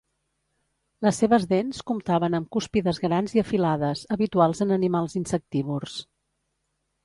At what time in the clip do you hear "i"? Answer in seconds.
3.37-3.43